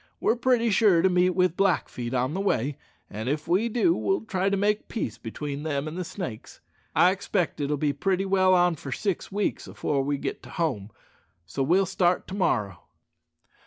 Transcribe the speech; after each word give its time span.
We're 0.19 0.35
pretty 0.35 0.71
sure 0.71 1.03
to 1.03 1.11
meet 1.11 1.35
with 1.35 1.55
Blackfeet 1.55 2.15
on 2.15 2.33
the 2.33 2.41
way, 2.41 2.75
and 3.07 3.29
if 3.29 3.47
we 3.47 3.69
do 3.69 3.93
we'll 3.95 4.21
try 4.25 4.49
to 4.49 4.57
make 4.57 4.87
peace 4.87 5.19
between 5.19 5.61
them 5.61 5.87
an' 5.87 5.93
the 5.93 6.03
Snakes. 6.03 6.59
I 6.95 7.13
'xpect 7.13 7.59
it'll 7.59 7.77
be 7.77 7.93
pretty 7.93 8.25
well 8.25 8.55
on 8.55 8.77
for 8.77 8.91
six 8.91 9.31
weeks 9.31 9.67
afore 9.67 10.03
we 10.03 10.17
git 10.17 10.41
to 10.41 10.49
home, 10.49 10.89
so 11.45 11.61
we'll 11.61 11.85
start 11.85 12.27
to 12.29 12.33
morrow." 12.33 12.79